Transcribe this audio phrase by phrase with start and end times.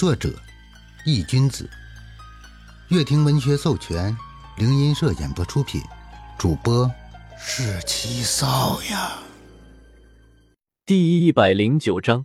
[0.00, 0.32] 作者：
[1.04, 1.68] 易君子，
[2.88, 4.16] 乐亭文学授权，
[4.56, 5.78] 灵音社演播出品，
[6.38, 6.90] 主播
[7.38, 9.18] 是七少呀。
[10.86, 12.24] 第一百零九章：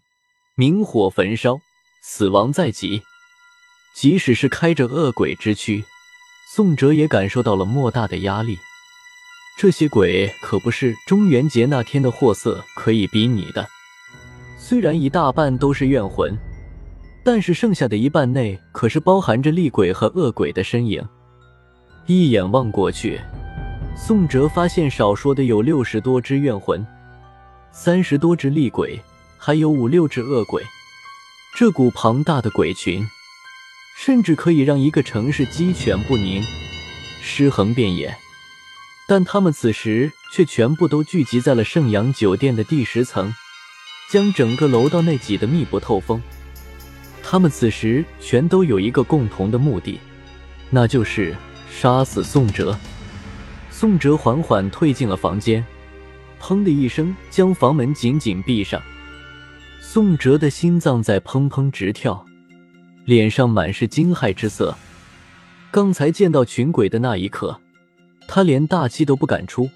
[0.56, 1.60] 明火焚烧，
[2.02, 3.04] 死亡在即。
[3.94, 5.84] 即使是开着恶鬼之躯，
[6.56, 8.58] 宋哲也感受到了莫大的压力。
[9.60, 13.68] 这些鬼可不是中元节那天的货色可以比拟的。
[14.58, 16.34] 虽然一大半都是怨魂，
[17.26, 21.04] 但是剩下的一半内可是包含着厉鬼和恶鬼的身影。
[22.06, 23.20] 一眼望过去，
[23.98, 26.86] 宋哲发现少说的有六十多只怨魂，
[27.72, 29.02] 三十多只厉鬼，
[29.40, 30.64] 还有五六只恶鬼。
[31.56, 33.04] 这股庞大的鬼群，
[33.98, 36.44] 甚至可以让一个城市鸡犬不宁，
[37.24, 38.16] 尸横遍野。
[39.08, 43.34] 但他们此时却全部都聚集在了盛阳酒店的第十层，
[44.12, 46.22] 将整个楼道内挤得密不透风。
[47.28, 50.00] 他们此时全都有一个共同的目的，
[50.70, 51.36] 那就是
[51.72, 52.78] 杀死宋哲。
[53.72, 55.66] 宋哲缓缓退进了房间，
[56.40, 58.80] 砰的一声将房门紧紧闭上。
[59.82, 62.24] 宋哲的心脏在砰砰直跳，
[63.06, 64.78] 脸上满是惊骇之色。
[65.72, 67.60] 刚才见到群鬼的那一刻。
[68.28, 69.70] 他连大气都不敢出，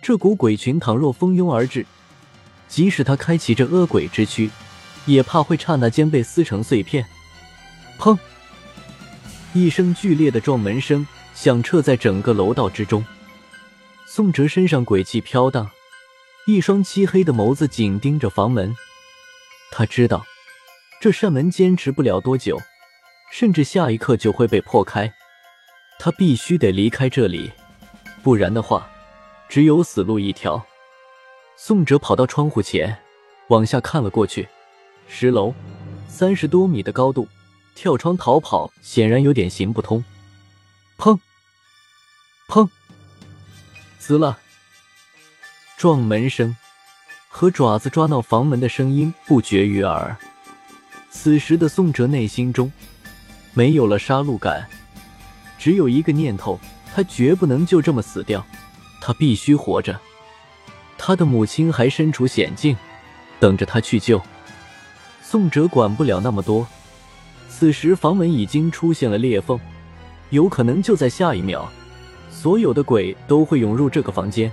[0.00, 1.84] 这股鬼群倘若蜂拥而至，
[2.68, 4.50] 即使他开启这恶鬼之躯，
[5.06, 7.06] 也怕会刹那间被撕成碎片。
[7.98, 8.18] 砰！
[9.54, 13.04] 一声剧烈的撞门声响彻在整个楼道之中。
[14.06, 15.70] 宋哲身上鬼气飘荡，
[16.46, 18.74] 一双漆黑的眸子紧盯着房门。
[19.72, 20.24] 他知道，
[21.00, 22.60] 这扇门坚持不了多久，
[23.32, 25.12] 甚至下一刻就会被破开。
[25.98, 27.50] 他必须得离开这里。
[28.22, 28.88] 不然的话，
[29.48, 30.64] 只有死路一条。
[31.56, 32.98] 宋哲跑到窗户前，
[33.48, 34.48] 往下看了过去。
[35.08, 35.54] 十楼，
[36.08, 37.28] 三十多米的高度，
[37.74, 40.04] 跳窗逃跑显然有点行不通。
[40.98, 41.18] 砰！
[42.48, 42.68] 砰！
[43.98, 44.38] 滋啦！
[45.76, 46.56] 撞门声
[47.28, 50.16] 和爪子抓挠房门的声音不绝于耳。
[51.10, 52.70] 此时的宋哲内心中
[53.52, 54.68] 没有了杀戮感，
[55.58, 56.58] 只有一个念头。
[56.94, 58.42] 他绝不能就这么死掉，
[59.02, 60.00] 他必须活着。
[60.96, 62.74] 他的母亲还身处险境，
[63.38, 64.18] 等着他去救。
[65.28, 66.64] 宋哲管不了那么多。
[67.48, 69.58] 此时房门已经出现了裂缝，
[70.30, 71.68] 有可能就在下一秒，
[72.30, 74.52] 所有的鬼都会涌入这个房间，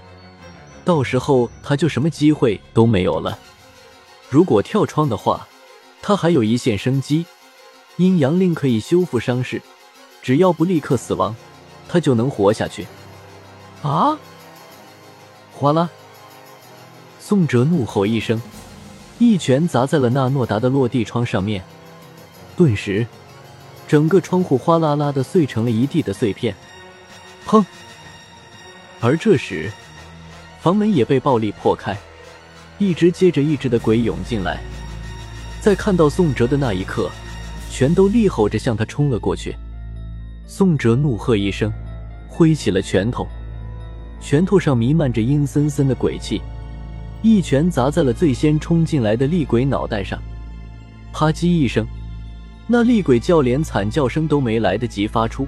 [0.84, 3.38] 到时候他就什么机会都没有了。
[4.32, 5.48] 如果跳窗的话，
[6.02, 7.24] 他还有一线生机，
[7.98, 9.62] 阴阳令可以修复伤势，
[10.24, 11.36] 只要不立刻死亡。
[11.88, 12.88] 他就能活下去。
[13.84, 14.18] 啊！
[15.52, 15.88] 哗啦！
[17.20, 18.42] 宋哲怒吼一声，
[19.20, 21.64] 一拳砸在了那诺达的落地窗上面，
[22.58, 23.06] 顿时，
[23.88, 26.56] 整个窗户哗啦啦的碎成了一地的碎片。
[27.46, 27.64] 砰！
[29.00, 29.72] 而这时，
[30.60, 31.98] 房门也被暴力破开，
[32.78, 34.62] 一只接着一只的鬼涌进来，
[35.62, 37.10] 在看到宋哲的那一刻，
[37.70, 39.56] 全都厉吼着向他冲了过去。
[40.48, 41.72] 宋哲怒喝一声。
[42.36, 43.28] 挥起了拳头，
[44.20, 46.42] 拳头上弥漫着阴森森的鬼气，
[47.24, 50.22] 一拳砸在了最先冲进来的厉鬼脑袋上。
[51.14, 51.88] 啪叽一声，
[52.68, 55.48] 那厉鬼叫连惨叫声都没来得及发出，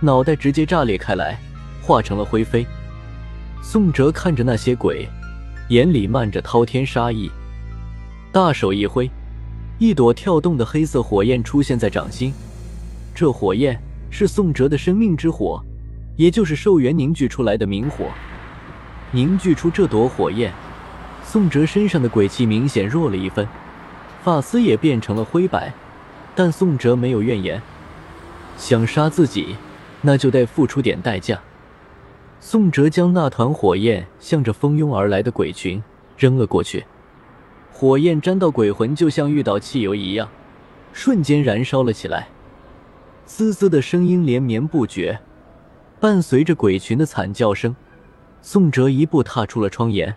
[0.00, 1.38] 脑袋直接炸裂开来，
[1.82, 2.66] 化成了灰飞。
[3.62, 5.06] 宋哲看着那些鬼，
[5.68, 7.30] 眼里漫着滔天杀意，
[8.32, 9.10] 大手一挥，
[9.78, 12.32] 一朵跳动的黑色火焰出现在掌心。
[13.14, 13.78] 这火焰
[14.10, 15.62] 是宋哲的生命之火。
[16.16, 18.06] 也就是寿元凝聚出来的明火，
[19.10, 20.50] 凝聚出这朵火焰，
[21.28, 23.46] 宋哲身上的鬼气明显弱了一分，
[24.22, 25.72] 发丝也变成了灰白，
[26.36, 27.60] 但宋哲没有怨言，
[28.56, 29.56] 想杀自己，
[30.02, 31.40] 那就得付出点代价。
[32.40, 35.82] 宋哲将那团火焰向着蜂拥而来的鬼群
[36.16, 36.86] 扔了过去，
[37.72, 40.28] 火焰沾到鬼魂，就像遇到汽油一样，
[40.92, 42.28] 瞬间燃烧了起来，
[43.24, 45.18] 滋滋的声音连绵不绝。
[45.98, 47.74] 伴随着鬼群的惨叫声，
[48.40, 50.14] 宋哲一步踏出了窗沿。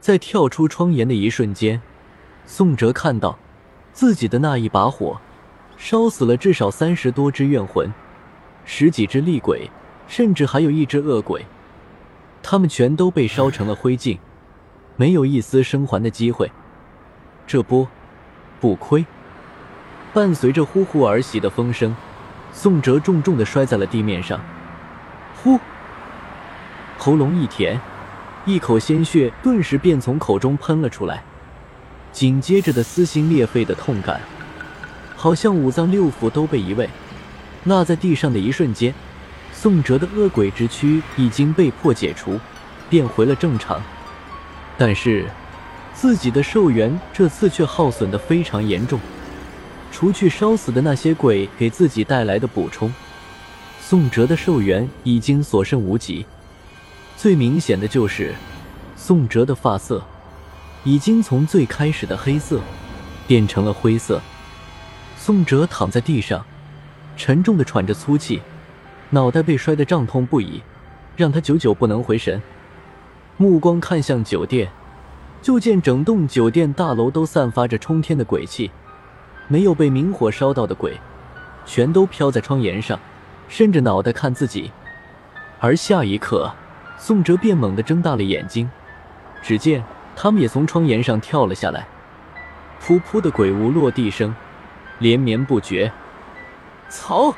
[0.00, 1.80] 在跳出窗沿的一瞬间，
[2.46, 3.38] 宋哲看到
[3.92, 5.20] 自己的那一把火
[5.76, 7.92] 烧死了至少三十多只怨魂，
[8.64, 9.70] 十几只厉鬼，
[10.06, 11.44] 甚至还有一只恶鬼。
[12.42, 14.18] 他们全都被烧成了灰烬，
[14.96, 16.50] 没有一丝生还的机会。
[17.46, 17.88] 这波
[18.60, 19.04] 不亏。
[20.14, 21.94] 伴随着呼呼而袭的风声，
[22.52, 24.40] 宋哲重重的摔在了地面上。
[25.42, 25.58] 呼！
[26.96, 27.78] 喉咙一甜，
[28.46, 31.22] 一口鲜血顿时便从口中喷了出来。
[32.12, 34.20] 紧接着的撕心裂肺的痛感，
[35.16, 36.88] 好像五脏六腑都被移位。
[37.64, 38.94] 落在地上的一瞬间，
[39.52, 42.38] 宋哲的恶鬼之躯已经被迫解除，
[42.88, 43.82] 变回了正常。
[44.78, 45.26] 但是，
[45.92, 49.00] 自己的寿元这次却耗损的非常严重。
[49.90, 52.92] 除去烧死的那些鬼给自己带来的补充，
[53.80, 56.24] 宋哲的寿元已经所剩无几。
[57.16, 58.34] 最明显的就是，
[58.94, 60.04] 宋哲的发色
[60.84, 62.60] 已经从最开始的黑色
[63.26, 64.20] 变成了灰色。
[65.16, 66.44] 宋哲躺在地上。
[67.18, 68.42] 沉重的喘着粗气，
[69.08, 70.62] 脑袋被摔得胀痛不已，
[71.16, 72.42] 让他久久不能回神。
[73.38, 74.70] 目光看向酒店，
[75.40, 78.70] 就见整栋酒店大楼都散发着冲天的鬼气，
[79.48, 81.00] 没有被明火烧到的鬼，
[81.64, 83.00] 全都飘在窗沿上，
[83.48, 84.70] 伸着脑袋看自己。
[85.58, 86.52] 而下一刻，
[86.98, 88.70] 宋哲便猛地睁大了眼睛，
[89.42, 89.84] 只见
[90.14, 91.86] 他们也从窗沿上跳了下来，
[92.82, 94.34] 噗噗的鬼屋落地声
[94.98, 95.92] 连绵不绝。
[96.88, 97.34] 操！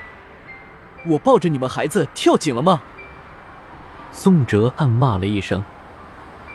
[1.06, 2.82] 我抱着你们孩子跳井了吗？
[4.12, 5.62] 宋哲暗骂了一声，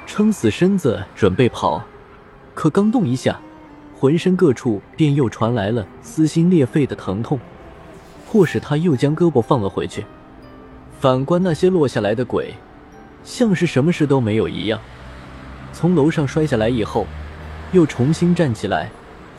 [0.06, 1.84] 撑死身子准备跑，
[2.54, 3.40] 可刚动一下，
[3.96, 7.40] 浑身各处便又传来了撕心裂肺的疼痛，
[8.30, 10.06] 迫使他又将胳膊放了回去。
[11.00, 12.54] 反观那些落下来的鬼，
[13.24, 14.80] 像是什么事都没有一样，
[15.72, 17.08] 从楼上摔下来以后，
[17.72, 18.90] 又重新站起来，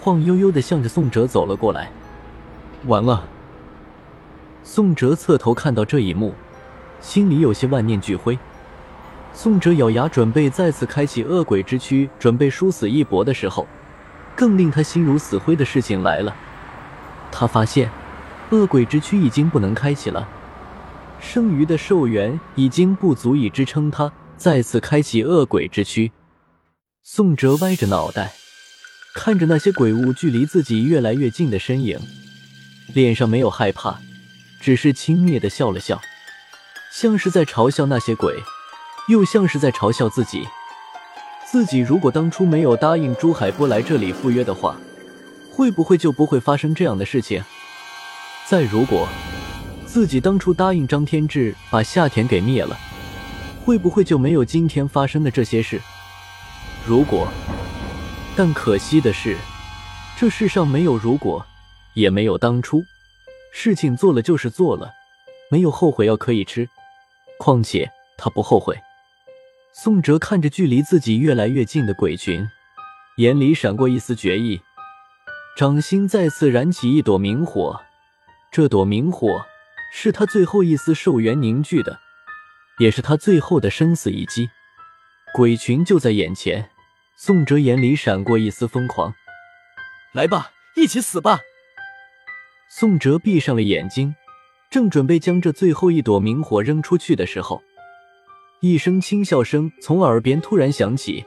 [0.01, 1.91] 晃悠悠的向着宋哲走了过来。
[2.87, 3.25] 完了。
[4.63, 6.35] 宋哲侧头看到这一幕，
[7.01, 8.39] 心里有些万念俱灰。
[9.35, 13.67] 宋哲咬牙准备再次开启恶鬼之躯，准备殊死一搏的时候，
[14.35, 16.35] 更令他心如死灰的事情来了。
[17.31, 17.91] 他发现，
[18.51, 20.27] 恶鬼之躯已经不能开启了，
[21.25, 26.13] 剩余的寿元已经不足以支撑他再次开启恶鬼之躯。
[27.03, 28.35] 宋哲歪着脑袋，
[29.15, 31.99] 看着那些鬼物距离自己越来越近的身影，
[32.93, 33.99] 脸上没有害怕。
[34.61, 36.01] 只是轻蔑的笑了笑，
[36.91, 38.35] 像是在嘲笑那些鬼，
[39.09, 40.47] 又像是在嘲笑自己。
[41.45, 44.77] 自己如果当初没有答应朱海波来这里赴约的话，
[45.51, 47.45] 会不会就不会发生这样的事情？
[48.47, 49.07] 再如果
[49.95, 52.77] 自己当初答应张天志把夏田给灭了，
[53.65, 55.81] 会不会就没有今天发生的这些事？
[56.85, 57.29] 如果，
[58.35, 59.37] 但可惜的是，
[60.19, 61.47] 这世上没有如果，
[61.93, 62.83] 也没有当初。
[63.53, 64.91] 事情做了就是做了，
[65.49, 66.69] 没有后悔药可以吃。
[67.39, 67.89] 况且
[68.19, 68.77] 他不后悔。
[69.73, 72.45] 宋哲看着距离自己越来越近的鬼群，
[73.19, 74.61] 眼里闪过一丝决意，
[75.57, 77.81] 掌心再次燃起一朵明火。
[78.51, 79.47] 这朵明火
[79.97, 82.01] 是他最后一丝寿元凝聚的，
[82.79, 84.51] 也是他最后的生死一击。
[85.33, 86.69] 鬼群就在眼前，
[87.17, 89.15] 宋哲眼里闪过一丝疯狂。
[90.13, 91.39] 来吧，一起死吧！
[92.69, 94.17] 宋哲闭上了眼睛，
[94.69, 97.63] 正准备将这最后一朵明火扔出去的时候，
[98.61, 101.25] 一声轻笑声从耳边突然响起，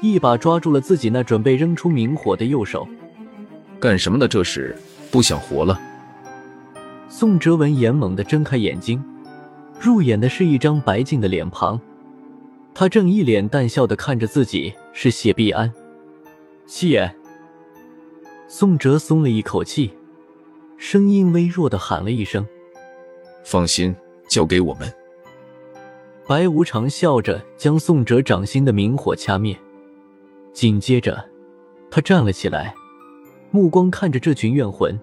[0.00, 2.88] 一把抓住了自己那准备扔出明火的右手。
[3.78, 4.26] 干什么呢？
[4.26, 4.74] 这是
[5.10, 5.78] 不想活了？
[7.14, 9.04] 宋哲文眼猛地睁开眼睛，
[9.78, 11.78] 入眼的是一张白净的脸庞，
[12.72, 15.70] 他正一脸淡笑的看着自己，是谢必安。
[16.66, 17.14] 七爷。
[18.48, 19.90] 宋哲松了一口气。
[20.78, 22.46] 声音微弱的喊了一声
[23.44, 23.94] ：“放心，
[24.26, 24.90] 交给我们。”
[26.26, 29.54] 白无常笑着将宋哲掌心的明火掐灭，
[30.54, 31.22] 紧接着，
[31.90, 32.74] 他站了起来，
[33.50, 34.98] 目光看着这群怨魂、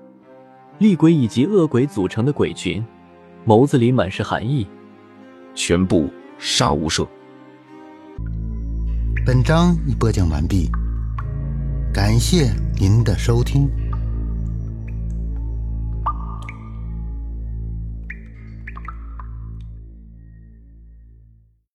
[0.79, 2.81] 厉鬼以及恶鬼组成的鬼群，
[3.45, 4.65] 眸子里满是寒意
[5.53, 7.05] ：“全部杀无赦！”
[9.25, 10.69] 本章已播讲完毕，
[11.93, 13.69] 感谢您的收听。